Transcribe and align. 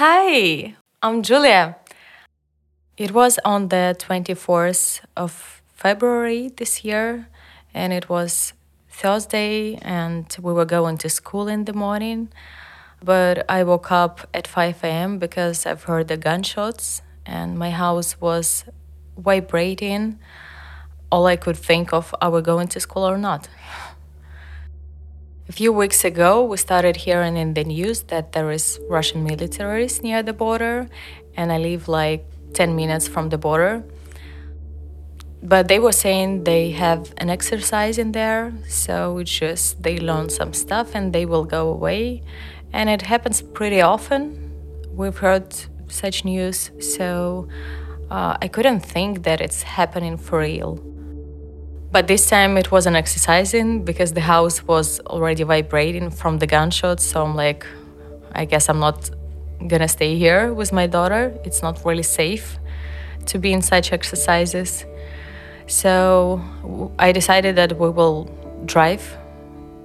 Hi, 0.00 0.76
I'm 1.02 1.24
Julia. 1.24 1.76
It 2.96 3.10
was 3.10 3.40
on 3.44 3.66
the 3.66 3.96
24th 3.98 5.00
of 5.16 5.60
February 5.74 6.52
this 6.56 6.84
year, 6.84 7.26
and 7.74 7.92
it 7.92 8.08
was 8.08 8.52
Thursday, 8.88 9.74
and 9.82 10.24
we 10.40 10.52
were 10.52 10.66
going 10.66 10.98
to 10.98 11.08
school 11.08 11.48
in 11.48 11.64
the 11.64 11.72
morning. 11.72 12.28
But 13.02 13.44
I 13.50 13.64
woke 13.64 13.90
up 13.90 14.28
at 14.32 14.46
5 14.46 14.84
a.m. 14.84 15.18
because 15.18 15.66
I've 15.66 15.82
heard 15.82 16.06
the 16.06 16.16
gunshots, 16.16 17.02
and 17.26 17.58
my 17.58 17.70
house 17.70 18.20
was 18.20 18.66
vibrating. 19.16 20.20
All 21.10 21.26
I 21.26 21.34
could 21.34 21.56
think 21.56 21.92
of 21.92 22.14
are 22.22 22.30
we 22.30 22.40
going 22.40 22.68
to 22.68 22.78
school 22.78 23.02
or 23.02 23.18
not? 23.18 23.48
A 25.48 25.52
few 25.52 25.72
weeks 25.72 26.04
ago, 26.04 26.44
we 26.44 26.58
started 26.58 26.94
hearing 26.94 27.38
in 27.38 27.54
the 27.54 27.64
news 27.64 28.02
that 28.12 28.32
there 28.32 28.50
is 28.50 28.78
Russian 28.90 29.26
militaries 29.26 30.02
near 30.02 30.22
the 30.22 30.34
border, 30.34 30.90
and 31.38 31.50
I 31.50 31.56
live 31.56 31.88
like 31.88 32.26
10 32.52 32.76
minutes 32.76 33.08
from 33.08 33.30
the 33.30 33.38
border. 33.38 33.82
But 35.42 35.68
they 35.68 35.78
were 35.78 35.92
saying 35.92 36.44
they 36.44 36.72
have 36.72 37.14
an 37.16 37.30
exercise 37.30 37.96
in 37.96 38.12
there, 38.12 38.52
so 38.68 39.16
it's 39.16 39.30
just 39.30 39.82
they 39.82 39.98
learn 39.98 40.28
some 40.28 40.52
stuff 40.52 40.94
and 40.94 41.14
they 41.14 41.24
will 41.24 41.44
go 41.44 41.70
away. 41.72 42.22
And 42.74 42.90
it 42.90 43.00
happens 43.00 43.40
pretty 43.40 43.80
often. 43.80 44.52
We've 44.92 45.16
heard 45.16 45.54
such 45.86 46.26
news, 46.26 46.72
so 46.78 47.48
uh, 48.10 48.36
I 48.42 48.48
couldn't 48.48 48.80
think 48.80 49.22
that 49.22 49.40
it's 49.40 49.62
happening 49.62 50.18
for 50.18 50.40
real. 50.40 50.78
But 51.90 52.06
this 52.06 52.28
time 52.28 52.58
it 52.58 52.70
wasn't 52.70 52.96
exercising 52.96 53.82
because 53.84 54.12
the 54.12 54.20
house 54.20 54.62
was 54.62 55.00
already 55.00 55.42
vibrating 55.42 56.10
from 56.10 56.38
the 56.38 56.46
gunshots. 56.46 57.04
So 57.04 57.24
I'm 57.24 57.34
like, 57.34 57.66
I 58.32 58.44
guess 58.44 58.68
I'm 58.68 58.78
not 58.78 59.10
gonna 59.66 59.88
stay 59.88 60.16
here 60.18 60.52
with 60.52 60.72
my 60.72 60.86
daughter. 60.86 61.34
It's 61.44 61.62
not 61.62 61.82
really 61.84 62.02
safe 62.02 62.58
to 63.26 63.38
be 63.38 63.52
in 63.52 63.62
such 63.62 63.92
exercises. 63.92 64.84
So 65.66 66.42
I 66.98 67.12
decided 67.12 67.56
that 67.56 67.78
we 67.78 67.88
will 67.88 68.24
drive 68.66 69.16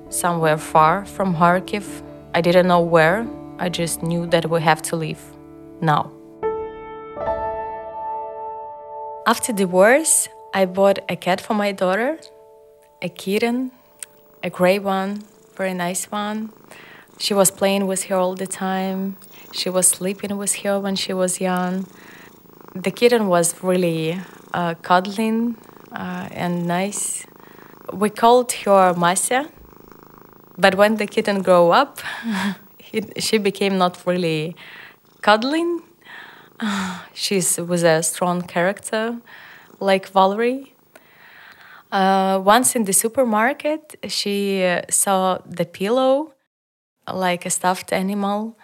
somewhere 0.10 0.58
far 0.58 1.06
from 1.06 1.36
Kharkiv. 1.36 1.86
I 2.34 2.42
didn't 2.42 2.68
know 2.68 2.82
where, 2.82 3.26
I 3.60 3.70
just 3.70 4.04
knew 4.04 4.28
that 4.28 4.50
we 4.50 4.62
have 4.62 4.82
to 4.84 4.96
leave 4.96 5.22
now. 5.82 6.12
After 9.26 9.54
divorce, 9.54 10.28
I 10.56 10.66
bought 10.66 11.00
a 11.10 11.16
cat 11.16 11.42
for 11.42 11.56
my 11.56 11.72
daughter, 11.72 12.20
a 13.02 13.10
kitten, 13.10 13.72
a 14.44 14.52
gray 14.52 14.78
one, 14.78 15.24
very 15.56 15.74
nice 15.74 16.12
one. 16.12 16.54
She 17.18 17.34
was 17.34 17.50
playing 17.50 17.88
with 17.88 18.04
her 18.04 18.16
all 18.18 18.36
the 18.36 18.46
time. 18.46 19.16
She 19.52 19.70
was 19.72 19.88
sleeping 19.88 20.38
with 20.38 20.54
her 20.58 20.80
when 20.80 20.96
she 20.96 21.12
was 21.12 21.42
young. 21.42 21.88
The 22.76 22.92
kitten 22.92 23.30
was 23.30 23.64
really 23.64 24.20
uh, 24.54 24.76
cuddling 24.76 25.58
uh, 25.92 26.30
and 26.32 26.68
nice. 26.68 27.26
We 27.92 28.12
called 28.12 28.52
her 28.52 28.94
Masya, 28.94 29.50
but 30.56 30.76
when 30.76 30.98
the 30.98 31.08
kitten 31.08 31.42
grew 31.42 31.72
up, 31.72 32.00
it, 32.92 33.24
she 33.24 33.40
became 33.40 33.80
not 33.80 34.06
really 34.06 34.56
cuddling. 35.22 35.82
She's 37.14 37.58
was 37.58 37.82
a 37.82 38.04
strong 38.04 38.44
character, 38.44 39.18
like 39.84 40.08
Valerie. 40.10 40.74
Uh, 41.92 42.42
once 42.44 42.76
in 42.76 42.86
the 42.86 42.94
supermarket, 42.94 43.96
she 44.08 44.64
uh, 44.64 44.82
saw 44.90 45.38
the 45.46 45.66
pillow, 45.66 46.34
like 47.12 47.46
a 47.46 47.50
stuffed 47.50 47.94
animal, 47.94 48.58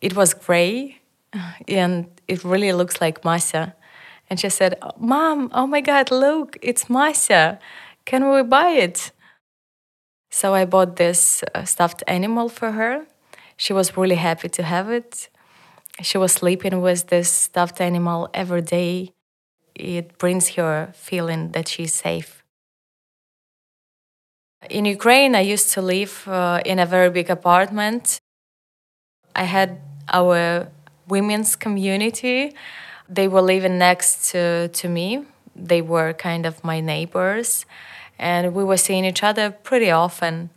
it 0.00 0.14
was 0.14 0.34
gray 0.34 1.00
and 1.68 2.06
it 2.26 2.44
really 2.44 2.72
looks 2.72 3.00
like 3.00 3.22
Masya. 3.22 3.74
And 4.30 4.38
she 4.38 4.48
said, 4.48 4.78
Mom, 4.98 5.50
oh 5.52 5.66
my 5.66 5.80
God, 5.80 6.10
look, 6.10 6.56
it's 6.62 6.84
Masya. 6.84 7.58
Can 8.04 8.30
we 8.30 8.42
buy 8.42 8.70
it? 8.70 9.10
So 10.30 10.54
I 10.54 10.64
bought 10.66 10.96
this 10.96 11.42
uh, 11.54 11.64
stuffed 11.64 12.02
animal 12.06 12.48
for 12.48 12.72
her. 12.72 13.06
She 13.56 13.72
was 13.72 13.96
really 13.96 14.16
happy 14.16 14.48
to 14.50 14.62
have 14.62 14.90
it. 14.90 15.30
She 16.02 16.18
was 16.18 16.32
sleeping 16.32 16.80
with 16.80 17.08
this 17.08 17.30
stuffed 17.30 17.80
animal 17.80 18.28
every 18.34 18.62
day. 18.62 19.14
It 19.78 20.18
brings 20.18 20.50
her 20.56 20.90
feeling 20.94 21.52
that 21.52 21.68
she's 21.68 21.94
safe. 21.94 22.42
In 24.68 24.84
Ukraine, 24.84 25.34
I 25.34 25.40
used 25.40 25.72
to 25.74 25.82
live 25.82 26.26
uh, 26.26 26.60
in 26.64 26.78
a 26.78 26.86
very 26.86 27.10
big 27.10 27.30
apartment. 27.30 28.18
I 29.34 29.44
had 29.44 29.80
our 30.12 30.68
women's 31.06 31.54
community. 31.54 32.54
They 33.08 33.28
were 33.28 33.40
living 33.40 33.78
next 33.78 34.30
to, 34.32 34.68
to 34.68 34.88
me. 34.88 35.24
They 35.54 35.80
were 35.80 36.12
kind 36.12 36.44
of 36.44 36.62
my 36.64 36.80
neighbors, 36.80 37.66
and 38.18 38.54
we 38.54 38.64
were 38.64 38.76
seeing 38.76 39.04
each 39.04 39.22
other 39.22 39.50
pretty 39.50 39.90
often. 39.90 40.50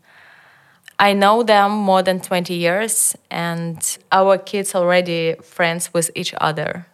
I 0.99 1.13
know 1.13 1.41
them 1.41 1.71
more 1.71 2.03
than 2.03 2.19
20 2.19 2.53
years, 2.53 3.15
and 3.29 3.97
our 4.11 4.37
kids 4.37 4.75
already 4.75 5.35
friends 5.41 5.93
with 5.93 6.11
each 6.15 6.33
other. 6.39 6.85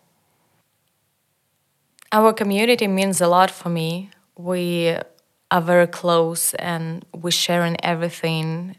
Our 2.12 2.34
community 2.34 2.88
means 2.88 3.20
a 3.22 3.28
lot 3.28 3.52
for 3.52 3.70
me. 3.70 4.10
We 4.38 4.96
are 5.52 5.62
very 5.62 5.88
close 5.88 6.54
and 6.56 7.06
we're 7.14 7.32
sharing 7.32 7.76
everything. 7.84 8.76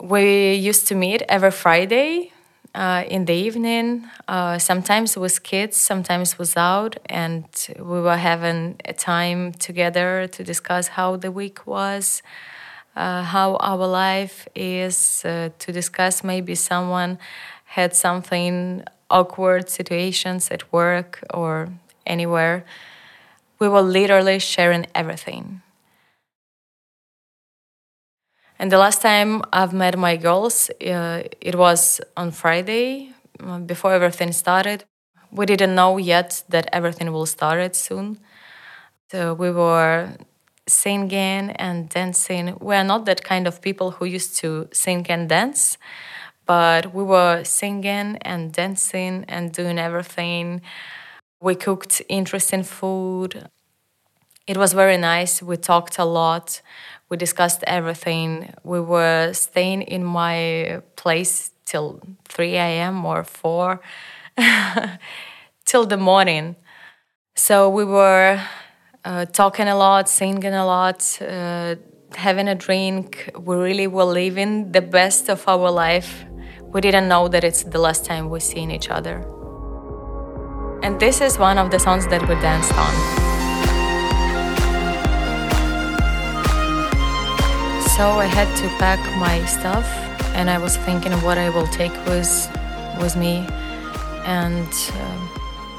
We 0.00 0.54
used 0.54 0.88
to 0.88 0.94
meet 0.94 1.22
every 1.28 1.50
Friday 1.50 2.32
uh, 2.74 3.04
in 3.06 3.26
the 3.26 3.34
evening, 3.34 4.04
uh, 4.26 4.58
sometimes 4.58 5.16
with 5.16 5.42
kids, 5.42 5.76
sometimes 5.76 6.38
without, 6.38 6.96
and 7.06 7.44
we 7.78 8.00
were 8.00 8.16
having 8.16 8.76
a 8.86 8.94
time 8.94 9.52
together 9.52 10.26
to 10.28 10.42
discuss 10.42 10.88
how 10.88 11.16
the 11.16 11.30
week 11.30 11.66
was, 11.66 12.22
uh, 12.96 13.22
how 13.22 13.56
our 13.56 13.86
life 13.86 14.48
is, 14.54 15.22
uh, 15.24 15.50
to 15.58 15.72
discuss 15.72 16.24
maybe 16.24 16.54
someone 16.54 17.18
had 17.64 17.94
something 17.94 18.82
awkward 19.10 19.68
situations 19.68 20.50
at 20.50 20.72
work 20.72 21.22
or 21.32 21.68
anywhere. 22.06 22.64
We 23.58 23.68
were 23.68 23.82
literally 23.82 24.38
sharing 24.38 24.86
everything. 24.94 25.62
And 28.58 28.70
the 28.70 28.78
last 28.78 29.02
time 29.02 29.42
I've 29.52 29.72
met 29.72 29.98
my 29.98 30.16
girls, 30.16 30.70
uh, 30.80 31.22
it 31.40 31.56
was 31.56 32.00
on 32.16 32.30
Friday 32.30 33.12
uh, 33.40 33.58
before 33.58 33.92
everything 33.92 34.32
started. 34.32 34.84
We 35.32 35.46
didn't 35.46 35.74
know 35.74 35.96
yet 35.96 36.44
that 36.48 36.68
everything 36.72 37.10
will 37.12 37.26
start 37.26 37.74
soon. 37.74 38.18
So 39.10 39.34
we 39.34 39.50
were 39.50 40.16
singing 40.68 41.50
and 41.52 41.88
dancing. 41.88 42.56
We 42.60 42.76
are 42.76 42.84
not 42.84 43.06
that 43.06 43.24
kind 43.24 43.46
of 43.46 43.62
people 43.62 43.92
who 43.92 44.04
used 44.06 44.36
to 44.38 44.68
sing 44.72 45.06
and 45.08 45.28
dance, 45.28 45.78
but 46.46 46.94
we 46.94 47.02
were 47.04 47.44
singing 47.44 48.18
and 48.22 48.52
dancing 48.52 49.24
and 49.28 49.52
doing 49.52 49.78
everything. 49.78 50.62
We 51.42 51.54
cooked 51.54 52.00
interesting 52.08 52.62
food. 52.62 53.48
It 54.46 54.56
was 54.56 54.72
very 54.72 54.96
nice. 54.96 55.42
We 55.42 55.56
talked 55.56 55.98
a 55.98 56.04
lot 56.04 56.62
we 57.12 57.18
discussed 57.18 57.62
everything. 57.66 58.54
We 58.64 58.80
were 58.80 59.34
staying 59.34 59.82
in 59.82 60.02
my 60.02 60.80
place 60.96 61.50
till 61.66 62.00
3 62.24 62.56
a.m. 62.56 63.04
or 63.04 63.22
4 63.22 63.82
till 65.66 65.84
the 65.84 65.98
morning. 65.98 66.56
So 67.34 67.68
we 67.68 67.84
were 67.84 68.40
uh, 69.04 69.26
talking 69.26 69.68
a 69.68 69.76
lot, 69.76 70.08
singing 70.08 70.54
a 70.54 70.64
lot, 70.64 71.18
uh, 71.20 71.74
having 72.16 72.48
a 72.48 72.54
drink. 72.54 73.30
We 73.38 73.56
really 73.56 73.88
were 73.88 74.04
living 74.04 74.72
the 74.72 74.80
best 74.80 75.28
of 75.28 75.46
our 75.46 75.70
life. 75.70 76.24
We 76.72 76.80
didn't 76.80 77.08
know 77.08 77.28
that 77.28 77.44
it's 77.44 77.62
the 77.62 77.78
last 77.78 78.06
time 78.06 78.30
we 78.30 78.40
seen 78.40 78.70
each 78.70 78.88
other. 78.88 79.41
And 80.82 80.98
this 80.98 81.20
is 81.20 81.38
one 81.38 81.58
of 81.58 81.70
the 81.70 81.78
songs 81.78 82.06
that 82.08 82.22
we 82.22 82.34
danced 82.40 82.74
on. 82.74 82.94
So 87.96 88.18
I 88.18 88.26
had 88.26 88.48
to 88.56 88.68
pack 88.78 88.98
my 89.16 89.44
stuff, 89.44 89.86
and 90.34 90.50
I 90.50 90.58
was 90.58 90.76
thinking 90.78 91.12
what 91.22 91.38
I 91.38 91.50
will 91.50 91.68
take 91.68 91.92
with 92.06 92.32
with 93.00 93.16
me, 93.16 93.46
and 94.24 94.72
uh, 94.94 95.28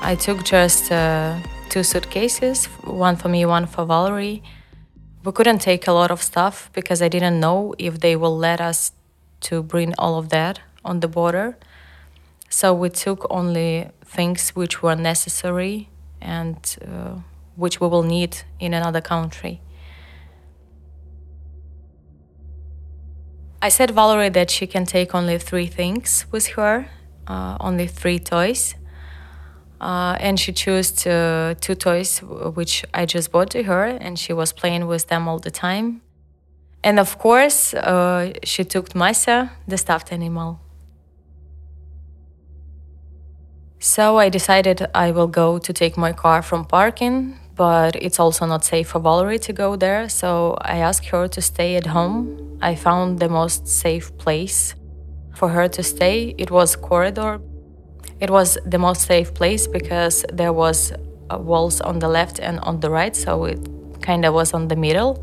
I 0.01 0.15
took 0.15 0.43
just 0.43 0.91
uh, 0.91 1.37
two 1.69 1.83
suitcases, 1.83 2.65
one 2.85 3.15
for 3.15 3.29
me, 3.29 3.45
one 3.45 3.65
for 3.65 3.85
Valerie. 3.85 4.41
We 5.25 5.31
couldn't 5.31 5.59
take 5.59 5.87
a 5.87 5.91
lot 5.91 6.11
of 6.11 6.21
stuff 6.21 6.69
because 6.73 7.01
I 7.01 7.09
didn't 7.09 7.39
know 7.39 7.73
if 7.77 7.99
they 7.99 8.15
will 8.15 8.37
let 8.37 8.61
us 8.61 8.93
to 9.41 9.63
bring 9.63 9.93
all 9.97 10.17
of 10.17 10.29
that 10.29 10.61
on 10.85 10.99
the 10.99 11.07
border. 11.07 11.57
So 12.53 12.71
we 12.71 12.89
took 12.89 13.25
only 13.31 13.89
things 14.05 14.51
which 14.51 14.83
were 14.83 14.95
necessary 14.95 15.89
and 16.21 16.55
uh, 16.87 17.15
which 17.55 17.81
we 17.81 17.87
will 17.87 18.03
need 18.03 18.37
in 18.59 18.75
another 18.75 19.01
country. 19.01 19.59
I 23.59 23.69
said 23.69 23.89
Valerie 23.89 24.29
that 24.29 24.51
she 24.51 24.67
can 24.67 24.85
take 24.85 25.15
only 25.15 25.39
three 25.39 25.65
things 25.65 26.27
with 26.29 26.45
her, 26.49 26.89
uh, 27.25 27.57
only 27.59 27.87
three 27.87 28.19
toys. 28.19 28.75
Uh, 29.81 30.15
and 30.19 30.39
she 30.39 30.53
chose 30.53 30.91
two 30.91 31.75
toys 31.75 32.19
which 32.19 32.85
I 32.93 33.07
just 33.07 33.31
bought 33.31 33.49
to 33.49 33.63
her, 33.63 33.85
and 33.85 34.19
she 34.19 34.31
was 34.31 34.53
playing 34.53 34.85
with 34.85 35.07
them 35.07 35.27
all 35.27 35.39
the 35.39 35.51
time. 35.51 36.03
And 36.83 36.99
of 36.99 37.17
course, 37.17 37.73
uh, 37.73 38.33
she 38.43 38.63
took 38.63 38.89
Masya, 38.89 39.49
the 39.67 39.77
stuffed 39.79 40.11
animal. 40.11 40.62
So 43.85 44.17
I 44.17 44.29
decided 44.29 44.87
I 44.95 45.11
will 45.11 45.27
go 45.27 45.57
to 45.57 45.73
take 45.73 45.97
my 45.97 46.13
car 46.13 46.41
from 46.41 46.63
parking, 46.63 47.37
but 47.53 47.97
it's 47.97 48.17
also 48.17 48.45
not 48.45 48.63
safe 48.63 48.87
for 48.87 48.99
Valerie 48.99 49.39
to 49.39 49.51
go 49.51 49.75
there. 49.75 50.07
So 50.07 50.57
I 50.61 50.77
asked 50.77 51.07
her 51.07 51.27
to 51.27 51.41
stay 51.41 51.75
at 51.75 51.87
home. 51.87 52.57
I 52.61 52.75
found 52.75 53.19
the 53.19 53.27
most 53.27 53.67
safe 53.67 54.17
place 54.17 54.73
for 55.35 55.49
her 55.49 55.67
to 55.67 55.83
stay. 55.83 56.33
It 56.37 56.49
was 56.49 56.77
corridor. 56.77 57.41
It 58.21 58.29
was 58.29 58.57
the 58.65 58.77
most 58.77 59.01
safe 59.01 59.33
place 59.33 59.67
because 59.67 60.23
there 60.31 60.53
was 60.53 60.93
uh, 61.29 61.37
walls 61.37 61.81
on 61.81 61.99
the 61.99 62.07
left 62.07 62.39
and 62.39 62.61
on 62.61 62.79
the 62.79 62.89
right, 62.89 63.13
so 63.13 63.43
it 63.43 63.59
kind 64.01 64.23
of 64.23 64.33
was 64.33 64.53
on 64.53 64.69
the 64.69 64.77
middle. 64.77 65.21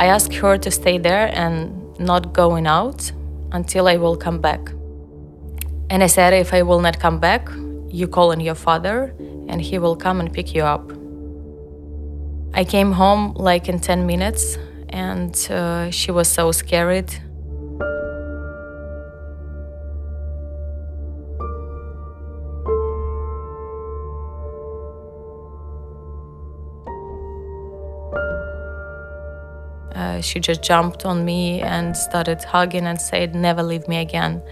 I 0.00 0.06
asked 0.06 0.32
her 0.32 0.56
to 0.56 0.70
stay 0.70 0.96
there 0.96 1.30
and 1.34 1.98
not 1.98 2.32
going 2.32 2.66
out 2.66 3.12
until 3.52 3.88
I 3.88 3.98
will 3.98 4.16
come 4.16 4.40
back. 4.40 4.70
And 5.90 6.02
I 6.02 6.06
said, 6.06 6.32
if 6.32 6.54
I 6.54 6.62
will 6.62 6.80
not 6.80 6.98
come 6.98 7.20
back, 7.20 7.46
you 7.94 8.08
call 8.08 8.32
on 8.32 8.40
your 8.40 8.56
father 8.56 9.14
and 9.48 9.62
he 9.62 9.78
will 9.78 9.94
come 9.94 10.18
and 10.18 10.32
pick 10.32 10.52
you 10.52 10.64
up. 10.64 10.90
I 12.52 12.64
came 12.64 12.90
home 12.90 13.34
like 13.34 13.68
in 13.68 13.78
10 13.78 14.04
minutes 14.04 14.58
and 14.88 15.34
uh, 15.48 15.90
she 15.92 16.10
was 16.10 16.28
so 16.28 16.50
scared. 16.50 17.14
Uh, 29.94 30.20
she 30.20 30.40
just 30.40 30.62
jumped 30.64 31.04
on 31.04 31.24
me 31.24 31.60
and 31.60 31.96
started 31.96 32.42
hugging 32.42 32.86
and 32.86 33.00
said, 33.00 33.36
Never 33.36 33.62
leave 33.62 33.86
me 33.86 33.98
again. 33.98 34.42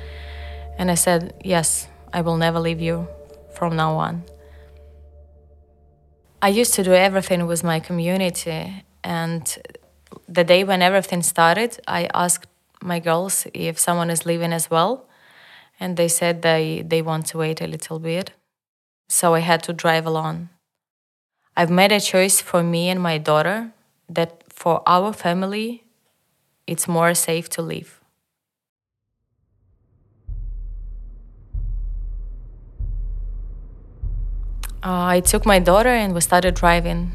And 0.79 0.93
I 0.93 0.95
said, 0.95 1.35
Yes, 1.43 1.89
I 2.13 2.21
will 2.21 2.37
never 2.37 2.61
leave 2.61 2.81
you 2.81 3.09
from 3.63 3.77
now 3.77 3.95
on. 3.95 4.25
I 6.43 6.49
used 6.49 6.75
to 6.75 6.83
do 6.83 6.95
everything 6.95 7.47
with 7.47 7.63
my 7.63 7.79
community, 7.79 8.83
and 9.05 9.45
the 10.29 10.43
day 10.43 10.65
when 10.65 10.83
everything 10.83 11.23
started, 11.23 11.79
I 11.87 12.09
asked 12.13 12.49
my 12.83 12.99
girls 12.99 13.47
if 13.55 13.79
someone 13.79 14.11
is 14.11 14.27
leaving 14.27 14.53
as 14.53 14.69
well, 14.69 15.07
and 15.79 15.97
they 15.97 16.09
said 16.09 16.43
they, 16.43 16.83
they 16.85 17.03
want 17.03 17.27
to 17.27 17.39
wait 17.39 17.61
a 17.61 17.69
little 17.69 18.01
bit. 18.01 18.33
So 19.09 19.35
I 19.35 19.41
had 19.51 19.63
to 19.63 19.73
drive 19.73 20.07
alone. 20.07 20.49
I've 21.57 21.71
made 21.71 21.93
a 21.93 22.01
choice 22.01 22.41
for 22.41 22.65
me 22.65 22.89
and 22.89 23.01
my 23.01 23.17
daughter 23.19 23.73
that 24.09 24.43
for 24.49 24.83
our 24.89 25.13
family, 25.13 25.85
it's 26.67 26.89
more 26.89 27.15
safe 27.15 27.49
to 27.51 27.63
leave. 27.63 28.02
Uh, 34.85 35.07
I 35.07 35.21
took 35.21 35.47
my 35.47 35.61
daughter 35.61 35.91
and 35.91 36.13
we 36.13 36.21
started 36.21 36.57
driving. 36.57 37.13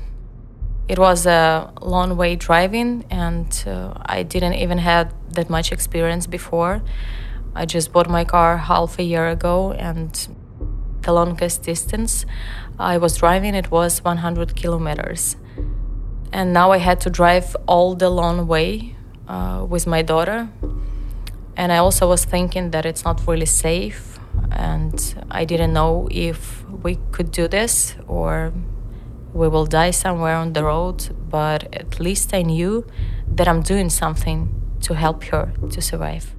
It 0.87 0.97
was 0.97 1.25
a 1.25 1.73
long 1.81 2.15
way 2.15 2.37
driving, 2.37 3.03
and 3.11 3.51
uh, 3.67 3.93
I 4.05 4.23
didn't 4.23 4.53
even 4.53 4.77
have 4.77 5.13
that 5.33 5.49
much 5.49 5.73
experience 5.73 6.27
before. 6.27 6.81
I 7.53 7.65
just 7.65 7.91
bought 7.91 8.09
my 8.09 8.23
car 8.23 8.55
half 8.55 8.97
a 8.99 9.03
year 9.03 9.27
ago, 9.27 9.73
and 9.73 10.15
the 11.01 11.11
longest 11.11 11.63
distance 11.63 12.25
I 12.79 12.97
was 12.99 13.17
driving 13.17 13.53
it 13.53 13.69
was 13.69 14.01
100 14.01 14.55
kilometers. 14.55 15.35
And 16.31 16.53
now 16.53 16.71
I 16.71 16.77
had 16.77 17.01
to 17.01 17.09
drive 17.09 17.53
all 17.67 17.95
the 17.95 18.09
long 18.09 18.47
way 18.47 18.95
uh, 19.27 19.65
with 19.67 19.85
my 19.85 20.01
daughter. 20.03 20.47
And 21.57 21.73
I 21.73 21.77
also 21.77 22.07
was 22.07 22.23
thinking 22.23 22.71
that 22.71 22.85
it's 22.85 23.03
not 23.03 23.27
really 23.27 23.45
safe 23.45 24.16
and 24.57 25.23
I 25.29 25.45
didn't 25.45 25.71
know 25.71 26.07
if 26.09 26.67
we 26.83 26.97
could 27.11 27.31
do 27.31 27.47
this 27.47 27.95
or 28.07 28.51
we 29.33 29.47
will 29.47 29.67
die 29.67 29.91
somewhere 29.91 30.35
on 30.35 30.53
the 30.53 30.63
road, 30.63 31.09
but 31.29 31.73
at 31.73 31.99
least 31.99 32.33
I 32.33 32.41
knew 32.41 32.85
that 33.35 33.47
I'm 33.47 33.61
doing 33.61 33.89
something 33.89 34.49
to 34.81 34.95
help 34.95 35.23
her 35.25 35.53
to 35.69 35.81
survive. 35.81 36.33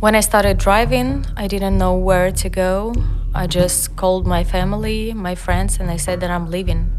When 0.00 0.14
I 0.14 0.20
started 0.20 0.58
driving, 0.58 1.26
I 1.36 1.46
didn't 1.46 1.76
know 1.76 1.94
where 1.94 2.30
to 2.30 2.48
go. 2.48 2.94
I 3.34 3.46
just 3.46 3.96
called 3.96 4.26
my 4.26 4.44
family, 4.44 5.12
my 5.12 5.34
friends, 5.34 5.78
and 5.78 5.90
I 5.90 5.96
said 5.96 6.20
that 6.20 6.30
I'm 6.30 6.50
leaving 6.50 6.95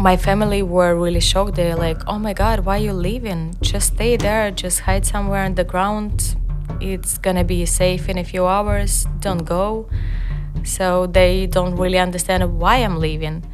my 0.00 0.16
family 0.16 0.62
were 0.62 0.94
really 0.94 1.20
shocked. 1.20 1.56
They're 1.56 1.76
like, 1.76 2.00
"Oh 2.06 2.18
my 2.18 2.32
God, 2.32 2.64
why 2.64 2.78
are 2.78 2.84
you 2.88 2.94
leaving? 2.94 3.54
Just 3.60 3.94
stay 3.94 4.16
there. 4.16 4.50
Just 4.50 4.80
hide 4.80 5.04
somewhere 5.04 5.44
on 5.44 5.54
the 5.54 5.64
ground. 5.64 6.36
It's 6.80 7.18
gonna 7.18 7.44
be 7.44 7.66
safe 7.66 8.08
in 8.08 8.16
a 8.16 8.24
few 8.24 8.46
hours. 8.46 9.06
Don't 9.20 9.44
go." 9.44 9.86
So 10.64 11.06
they 11.06 11.46
don't 11.46 11.76
really 11.76 11.98
understand 11.98 12.58
why 12.58 12.76
I'm 12.76 12.98
leaving. 12.98 13.44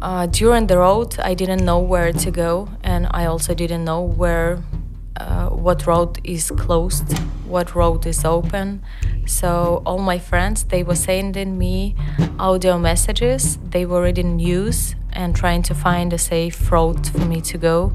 Uh, 0.00 0.26
during 0.26 0.66
the 0.66 0.78
road, 0.78 1.18
I 1.18 1.34
didn't 1.34 1.64
know 1.64 1.78
where 1.78 2.12
to 2.12 2.30
go, 2.30 2.68
and 2.84 3.08
I 3.10 3.24
also 3.24 3.54
didn't 3.54 3.84
know 3.84 4.02
where, 4.02 4.62
uh, 5.16 5.48
what 5.48 5.86
road 5.86 6.20
is 6.24 6.50
closed, 6.50 7.16
what 7.46 7.74
road 7.74 8.06
is 8.06 8.24
open. 8.24 8.82
So 9.26 9.82
all 9.86 9.98
my 9.98 10.18
friends, 10.18 10.64
they 10.64 10.82
were 10.82 10.96
sending 10.96 11.56
me 11.56 11.94
audio 12.38 12.78
messages. 12.78 13.58
They 13.70 13.86
were 13.86 14.02
reading 14.02 14.36
news 14.36 14.94
and 15.12 15.34
trying 15.34 15.62
to 15.62 15.74
find 15.74 16.12
a 16.12 16.18
safe 16.18 16.70
road 16.70 17.06
for 17.06 17.24
me 17.24 17.40
to 17.42 17.58
go. 17.58 17.92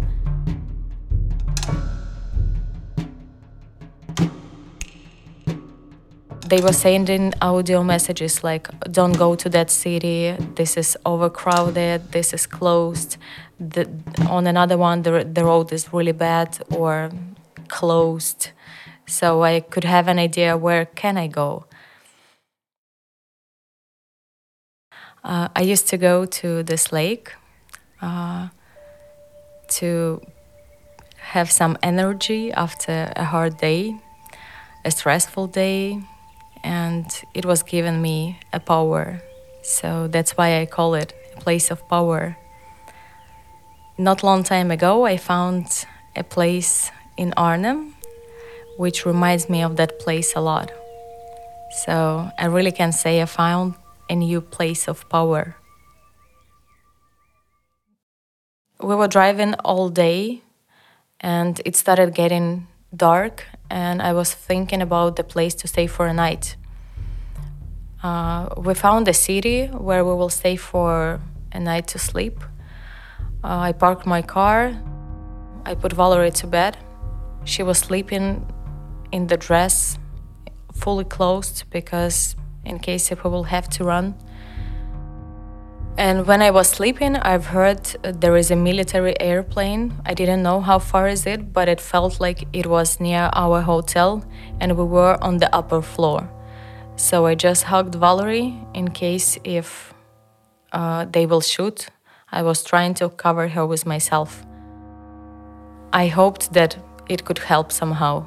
They 6.50 6.62
were 6.62 6.74
sending 6.74 7.32
audio 7.44 7.84
messages 7.84 8.44
like, 8.44 8.68
don't 8.92 9.16
go 9.16 9.36
to 9.36 9.50
that 9.50 9.70
city, 9.70 10.36
this 10.56 10.78
is 10.78 10.98
overcrowded, 11.06 12.12
this 12.12 12.34
is 12.34 12.48
closed. 12.48 13.18
The, 13.60 13.88
on 14.28 14.48
another 14.48 14.76
one, 14.76 15.04
the, 15.04 15.24
the 15.32 15.46
road 15.46 15.72
is 15.72 15.94
really 15.94 16.12
bad 16.12 16.58
or 16.72 17.12
closed 17.68 18.50
so 19.06 19.44
I 19.44 19.60
could 19.60 19.84
have 19.84 20.08
an 20.08 20.18
idea 20.18 20.58
where 20.58 20.86
can 20.86 21.18
I 21.18 21.28
go. 21.28 21.66
Uh, 25.24 25.50
I 25.56 25.62
used 25.62 25.88
to 25.90 25.98
go 25.98 26.26
to 26.26 26.64
this 26.64 26.92
lake 26.92 27.32
uh, 28.02 28.50
to 29.78 30.20
have 31.18 31.52
some 31.52 31.78
energy 31.84 32.52
after 32.52 33.14
a 33.16 33.26
hard 33.26 33.58
day, 33.58 34.00
a 34.84 34.90
stressful 34.90 35.46
day, 35.46 36.02
and 36.64 37.06
it 37.34 37.46
was 37.46 37.64
given 37.64 38.02
me 38.02 38.40
a 38.54 38.60
power. 38.60 39.22
So 39.62 40.08
that's 40.08 40.38
why 40.38 40.62
I 40.62 40.66
call 40.66 40.96
it 40.96 41.14
a 41.36 41.40
place 41.40 41.72
of 41.72 41.88
power. 41.90 42.38
Not 43.98 44.24
long 44.24 44.44
time 44.44 44.72
ago, 44.72 45.06
I 45.06 45.18
found 45.18 45.86
a 46.16 46.24
place 46.24 46.92
in 47.18 47.34
Arnhem 47.36 47.96
which 48.80 49.06
reminds 49.06 49.50
me 49.50 49.62
of 49.62 49.76
that 49.76 50.00
place 50.00 50.34
a 50.38 50.40
lot. 50.40 50.72
So 51.84 52.32
I 52.40 52.46
really 52.46 52.72
can 52.72 52.94
say 52.94 53.22
I 53.22 53.26
found 53.26 53.76
a 54.10 54.16
new 54.16 54.40
place 54.40 54.88
of 54.88 55.08
power. 55.10 55.58
We 58.82 58.96
were 58.96 59.10
driving 59.10 59.56
all 59.66 59.90
day 59.90 60.44
and 61.20 61.62
it 61.66 61.76
started 61.76 62.16
getting 62.16 62.68
dark, 62.96 63.46
and 63.70 64.02
I 64.02 64.14
was 64.14 64.34
thinking 64.34 64.82
about 64.82 65.16
the 65.16 65.24
place 65.24 65.56
to 65.56 65.68
stay 65.68 65.88
for 65.88 66.08
a 66.08 66.14
night. 66.14 66.56
Uh, 68.02 68.50
we 68.58 68.74
found 68.74 69.08
a 69.08 69.14
city 69.14 69.68
where 69.68 70.06
we 70.06 70.14
will 70.14 70.30
stay 70.30 70.56
for 70.56 71.20
a 71.52 71.60
night 71.60 71.88
to 71.88 72.00
sleep. 72.00 72.44
Uh, 73.44 73.58
I 73.60 73.72
parked 73.74 74.06
my 74.06 74.22
car. 74.22 74.74
I 75.66 75.76
put 75.76 75.94
Valerie 75.94 76.32
to 76.32 76.48
bed. 76.48 76.78
She 77.44 77.64
was 77.64 77.78
sleeping 77.78 78.46
in 79.12 79.28
the 79.28 79.38
dress, 79.38 79.98
fully 80.74 81.04
closed, 81.04 81.64
because 81.70 82.36
in 82.64 82.80
case 82.80 83.12
if 83.12 83.24
we 83.24 83.30
will 83.30 83.46
have 83.46 83.70
to 83.70 83.84
run. 83.84 84.16
And 86.00 86.26
when 86.26 86.42
I 86.42 86.50
was 86.50 86.70
sleeping, 86.70 87.18
I've 87.18 87.48
heard 87.48 87.84
there 88.04 88.38
is 88.38 88.52
a 88.52 88.56
military 88.56 89.20
airplane. 89.20 90.02
I 90.06 90.14
didn't 90.14 90.42
know 90.42 90.62
how 90.62 90.80
far 90.80 91.10
is 91.10 91.26
it, 91.26 91.52
but 91.52 91.68
it 91.68 91.82
felt 91.82 92.22
like 92.22 92.48
it 92.54 92.68
was 92.68 93.02
near 93.02 93.30
our 93.34 93.60
hotel, 93.60 94.24
and 94.62 94.78
we 94.78 94.86
were 94.86 95.22
on 95.22 95.40
the 95.40 95.54
upper 95.54 95.82
floor. 95.82 96.30
So 96.96 97.26
I 97.26 97.36
just 97.36 97.64
hugged 97.64 97.96
Valerie 97.96 98.58
in 98.74 98.92
case 98.92 99.38
if 99.44 99.94
uh, 100.72 101.04
they 101.04 101.26
will 101.26 101.42
shoot. 101.42 101.90
I 102.32 102.44
was 102.44 102.64
trying 102.64 102.94
to 102.94 103.10
cover 103.10 103.50
her 103.50 103.66
with 103.66 103.86
myself. 103.86 104.46
I 105.92 106.08
hoped 106.08 106.54
that 106.54 106.78
it 107.10 107.26
could 107.26 107.40
help 107.40 107.74
somehow. 107.74 108.26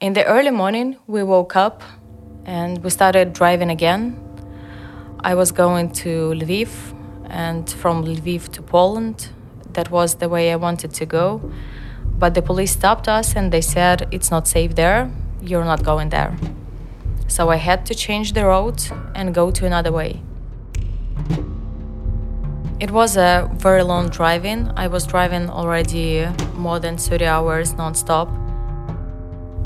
In 0.00 0.14
the 0.14 0.24
early 0.24 0.50
morning, 0.50 0.96
we 1.06 1.22
woke 1.22 1.56
up 1.56 1.82
and 2.46 2.82
we 2.82 2.90
started 2.90 3.32
driving 3.32 3.70
again. 3.70 4.16
I 5.20 5.34
was 5.34 5.50
going 5.50 5.90
to 6.04 6.32
Lviv 6.34 6.70
and 7.28 7.68
from 7.68 8.04
Lviv 8.04 8.48
to 8.52 8.62
Poland. 8.62 9.28
That 9.72 9.90
was 9.90 10.14
the 10.14 10.28
way 10.28 10.52
I 10.52 10.56
wanted 10.56 10.94
to 10.94 11.04
go. 11.06 11.52
But 12.18 12.34
the 12.34 12.42
police 12.42 12.72
stopped 12.72 13.08
us 13.08 13.34
and 13.34 13.52
they 13.52 13.60
said, 13.60 14.08
It's 14.12 14.30
not 14.30 14.46
safe 14.46 14.76
there, 14.76 15.10
you're 15.42 15.64
not 15.64 15.82
going 15.82 16.10
there. 16.10 16.38
So 17.26 17.50
I 17.50 17.56
had 17.56 17.84
to 17.86 17.94
change 17.94 18.32
the 18.32 18.46
road 18.46 18.80
and 19.14 19.34
go 19.34 19.50
to 19.50 19.66
another 19.66 19.90
way. 19.90 20.22
It 22.78 22.90
was 22.90 23.16
a 23.16 23.50
very 23.54 23.82
long 23.82 24.08
driving. 24.10 24.70
I 24.76 24.86
was 24.86 25.06
driving 25.06 25.50
already 25.50 26.28
more 26.54 26.78
than 26.78 26.96
30 26.96 27.24
hours 27.24 27.74
non-stop. 27.74 28.45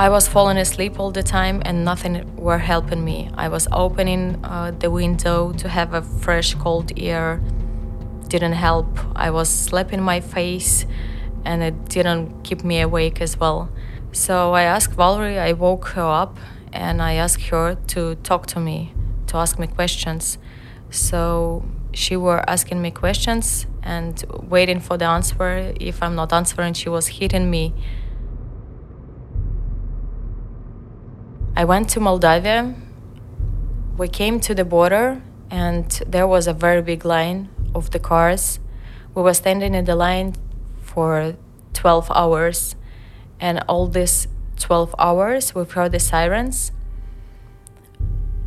I 0.01 0.09
was 0.09 0.27
falling 0.27 0.57
asleep 0.57 0.99
all 0.99 1.11
the 1.11 1.23
time 1.23 1.61
and 1.67 1.85
nothing 1.85 2.35
were 2.35 2.57
helping 2.57 3.05
me. 3.05 3.29
I 3.35 3.49
was 3.49 3.69
opening 3.71 4.43
uh, 4.43 4.71
the 4.71 4.91
window 4.91 5.53
to 5.53 5.69
have 5.69 5.93
a 5.93 6.01
fresh 6.01 6.55
cold 6.55 6.91
air. 6.97 7.43
Didn't 8.27 8.55
help. 8.55 8.99
I 9.15 9.29
was 9.31 9.51
slapping 9.51 10.01
my 10.01 10.21
face 10.21 10.87
and 11.45 11.63
it 11.63 11.91
didn't 11.91 12.45
keep 12.45 12.65
me 12.65 12.81
awake 12.81 13.21
as 13.21 13.39
well. 13.39 13.69
So 14.11 14.55
I 14.55 14.63
asked 14.63 14.95
Valerie, 14.95 15.39
I 15.39 15.53
woke 15.53 15.89
her 15.89 16.11
up 16.23 16.39
and 16.73 17.03
I 17.03 17.17
asked 17.17 17.49
her 17.49 17.75
to 17.89 18.15
talk 18.23 18.47
to 18.47 18.59
me, 18.59 18.95
to 19.27 19.37
ask 19.37 19.59
me 19.59 19.67
questions. 19.67 20.39
So 20.89 21.63
she 21.93 22.17
were 22.17 22.43
asking 22.49 22.81
me 22.81 22.91
questions 22.91 23.67
and 23.83 24.25
waiting 24.49 24.81
for 24.81 24.97
the 24.97 25.05
answer. 25.05 25.75
If 25.79 26.03
I'm 26.03 26.15
not 26.15 26.33
answering, 26.33 26.73
she 26.73 26.89
was 26.89 27.07
hitting 27.09 27.51
me. 27.51 27.75
I 31.57 31.65
went 31.65 31.89
to 31.91 32.01
Moldavia. 32.01 32.75
We 33.97 34.09
came 34.09 34.41
to 34.41 34.55
the 34.55 34.65
border, 34.65 35.23
and 35.51 35.91
there 36.07 36.27
was 36.27 36.47
a 36.47 36.53
very 36.53 36.83
big 36.83 37.05
line 37.05 37.49
of 37.75 37.91
the 37.91 37.99
cars. 37.99 38.59
We 39.15 39.23
were 39.23 39.35
standing 39.35 39.75
in 39.75 39.85
the 39.85 39.97
line 39.97 40.35
for 40.81 41.37
12 41.75 42.11
hours, 42.15 42.77
and 43.39 43.63
all 43.69 43.87
these 43.87 44.29
12 44.59 44.95
hours 44.99 45.55
we've 45.55 45.71
heard 45.71 45.93
the 45.93 46.01
sirens. 46.01 46.73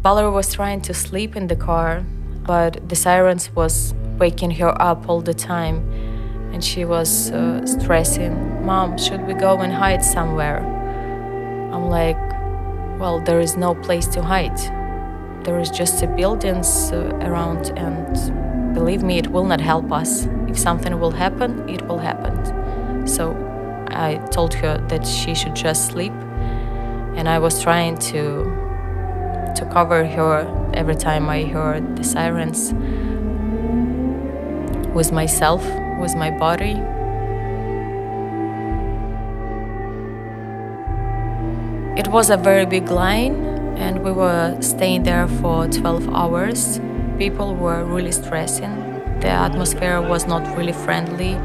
Valerie 0.03 0.31
was 0.31 0.53
trying 0.53 0.81
to 0.81 0.93
sleep 0.93 1.35
in 1.35 1.47
the 1.47 1.55
car 1.55 2.03
but 2.45 2.89
the 2.89 2.95
sirens 2.95 3.49
was 3.55 3.93
waking 4.17 4.51
her 4.51 4.81
up 4.81 5.07
all 5.07 5.21
the 5.21 5.33
time 5.33 5.77
and 6.53 6.63
she 6.63 6.85
was 6.85 7.31
uh, 7.31 7.65
stressing 7.65 8.65
mom 8.65 8.97
should 8.97 9.21
we 9.25 9.33
go 9.33 9.59
and 9.59 9.73
hide 9.73 10.03
somewhere 10.03 10.59
i'm 11.73 11.89
like 11.89 12.32
well 12.99 13.19
there 13.19 13.39
is 13.39 13.57
no 13.57 13.75
place 13.75 14.07
to 14.07 14.21
hide. 14.21 14.57
There 15.43 15.59
is 15.59 15.69
just 15.69 15.99
the 15.99 16.07
buildings 16.07 16.91
uh, 16.91 17.09
around 17.21 17.77
and 17.77 18.73
believe 18.73 19.03
me 19.03 19.17
it 19.17 19.27
will 19.27 19.45
not 19.45 19.61
help 19.61 19.91
us. 19.91 20.27
If 20.47 20.57
something 20.57 20.99
will 20.99 21.11
happen 21.11 21.67
it 21.69 21.81
will 21.87 21.99
happen. 21.99 23.07
So 23.07 23.35
i 23.89 24.15
told 24.31 24.53
her 24.55 24.77
that 24.87 25.05
she 25.05 25.35
should 25.35 25.55
just 25.55 25.91
sleep 25.91 26.13
and 27.15 27.29
i 27.29 27.37
was 27.37 27.61
trying 27.61 27.95
to 27.95 28.63
to 29.55 29.65
cover 29.71 30.05
her 30.05 30.69
every 30.73 30.95
time 30.95 31.29
I 31.29 31.43
heard 31.43 31.95
the 31.95 32.03
sirens 32.03 32.73
with 34.93 35.11
myself, 35.11 35.63
with 35.99 36.15
my 36.15 36.31
body. 36.31 36.73
Was 42.13 42.29
a 42.29 42.37
very 42.37 42.63
big 42.63 42.91
line, 42.91 43.33
and 43.75 44.03
we 44.03 44.11
were 44.11 44.55
staying 44.61 45.01
there 45.01 45.27
for 45.27 45.67
12 45.67 46.13
hours. 46.13 46.79
People 47.17 47.55
were 47.55 47.83
really 47.85 48.11
stressing. 48.11 48.75
The 49.19 49.29
atmosphere 49.29 49.99
was 49.99 50.27
not 50.27 50.55
really 50.55 50.73
friendly. 50.73 51.39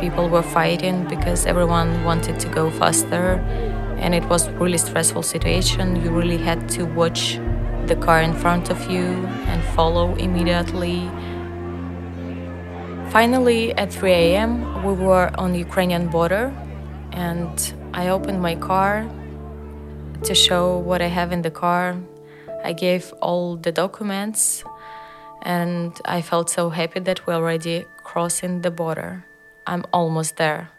People 0.00 0.28
were 0.28 0.44
fighting 0.44 1.08
because 1.08 1.44
everyone 1.44 2.04
wanted 2.04 2.38
to 2.38 2.48
go 2.50 2.70
faster, 2.70 3.42
and 3.98 4.14
it 4.14 4.24
was 4.26 4.48
really 4.50 4.78
stressful 4.78 5.24
situation. 5.24 5.96
You 5.96 6.12
really 6.12 6.38
had 6.38 6.68
to 6.78 6.84
watch 6.84 7.40
the 7.86 7.96
car 7.96 8.20
in 8.20 8.32
front 8.32 8.70
of 8.70 8.88
you 8.88 9.26
and 9.50 9.60
follow 9.74 10.14
immediately. 10.14 11.10
Finally, 13.10 13.74
at 13.74 13.92
3 13.92 14.12
a.m., 14.12 14.84
we 14.84 14.92
were 14.92 15.32
on 15.36 15.50
the 15.50 15.58
Ukrainian 15.58 16.06
border, 16.06 16.54
and 17.10 17.74
I 17.92 18.10
opened 18.10 18.40
my 18.40 18.54
car 18.54 19.04
to 20.24 20.34
show 20.34 20.78
what 20.78 21.02
I 21.02 21.06
have 21.06 21.32
in 21.32 21.42
the 21.42 21.50
car. 21.50 21.96
I 22.64 22.72
gave 22.72 23.12
all 23.20 23.56
the 23.56 23.72
documents, 23.72 24.64
and 25.42 25.92
I 26.04 26.22
felt 26.22 26.50
so 26.50 26.70
happy 26.70 27.00
that 27.00 27.26
we're 27.26 27.34
already 27.34 27.84
crossing 28.02 28.62
the 28.62 28.70
border. 28.70 29.24
I'm 29.66 29.84
almost 29.92 30.36
there. 30.36 30.70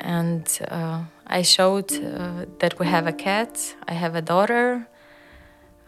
And 0.00 0.46
uh, 0.68 1.04
I 1.26 1.42
showed 1.42 1.92
uh, 1.92 2.46
that 2.60 2.78
we 2.78 2.86
have 2.86 3.06
a 3.06 3.12
cat, 3.12 3.74
I 3.88 3.94
have 3.94 4.14
a 4.14 4.22
daughter, 4.22 4.86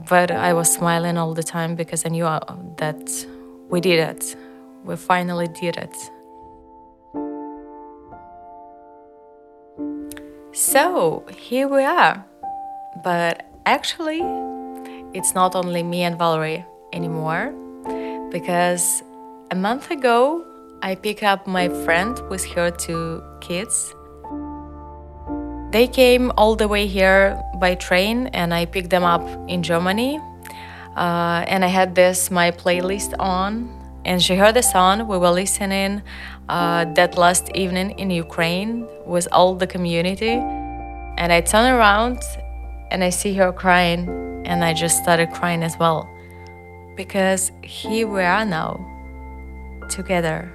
but 0.09 0.31
I 0.31 0.53
was 0.53 0.73
smiling 0.73 1.17
all 1.17 1.35
the 1.35 1.43
time 1.43 1.75
because 1.75 2.05
I 2.05 2.09
knew 2.09 2.27
uh, 2.27 2.41
that 2.79 3.27
we 3.69 3.81
did 3.81 3.99
it. 3.99 4.37
We 4.85 4.97
finally 4.97 5.49
did 5.49 5.77
it. 5.77 5.95
So 10.53 11.25
here 11.37 11.69
we 11.69 11.85
are. 11.85 12.25
But 13.03 13.47
actually, 13.67 14.21
it's 15.15 15.35
not 15.35 15.55
only 15.55 15.83
me 15.83 16.03
and 16.03 16.19
Valerie 16.19 16.65
anymore 16.93 17.55
because 18.31 19.03
a 19.51 19.57
month 19.57 19.91
ago 19.91 20.45
I 20.83 20.95
picked 20.95 21.23
up 21.23 21.47
my 21.47 21.69
friend 21.85 22.19
with 22.31 22.45
her 22.53 22.71
two 22.71 23.23
kids 23.41 23.95
they 25.71 25.87
came 25.87 26.33
all 26.37 26.57
the 26.57 26.67
way 26.67 26.87
here 26.87 27.41
by 27.55 27.77
train, 27.77 28.27
and 28.29 28.53
I 28.53 28.67
picked 28.67 28.91
them 28.91 29.05
up 29.05 29.23
in 29.49 29.63
Germany. 29.63 30.19
Uh, 30.97 31.45
and 31.47 31.65
I 31.65 31.69
had 31.69 31.95
this 31.95 32.31
my 32.31 32.51
playlist 32.51 33.15
on, 33.21 33.71
and 34.05 34.21
she 34.21 34.35
heard 34.35 34.55
the 34.55 34.63
song. 34.63 35.07
We 35.07 35.17
were 35.17 35.31
listening 35.31 36.03
uh, 36.51 36.85
that 36.95 37.17
last 37.17 37.51
evening 37.55 37.89
in 38.03 38.11
Ukraine 38.11 38.87
with 39.07 39.27
all 39.31 39.55
the 39.55 39.67
community, 39.67 40.37
and 41.21 41.33
I 41.33 41.41
turn 41.41 41.67
around 41.77 42.19
and 42.91 43.05
I 43.05 43.11
see 43.11 43.33
her 43.35 43.53
crying, 43.53 44.03
and 44.45 44.65
I 44.65 44.75
just 44.75 44.97
started 45.03 45.31
crying 45.31 45.63
as 45.63 45.79
well, 45.79 46.01
because 46.97 47.53
here 47.63 48.07
we 48.09 48.23
are 48.23 48.45
now, 48.45 48.73
together. 49.89 50.53